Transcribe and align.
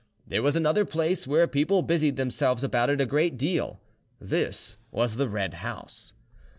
There 0.25 0.41
was 0.41 0.55
another 0.55 0.83
place 0.83 1.27
where 1.27 1.45
people 1.45 1.83
busied 1.83 2.15
themselves 2.15 2.63
about 2.63 2.89
it 2.89 2.99
a 2.99 3.05
great 3.05 3.37
deal—this 3.37 4.77
was 4.89 5.17
the 5.17 5.29
Red 5.29 5.53
House. 5.61 6.13